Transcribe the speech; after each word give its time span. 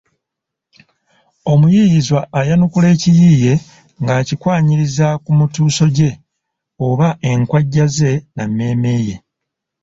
Omuyiiyizwa 1.51 2.19
ayanukula 2.39 2.87
ekiyiiye 2.95 3.53
ng’akikwanyiriza 4.01 5.07
ku 5.23 5.31
mituuso 5.37 5.85
gye 5.95 6.11
oba 6.87 7.07
enkwajja 7.29 7.85
ze 7.95 8.11
na 8.35 8.43
mmeeme 8.49 8.93
ye. 9.07 9.15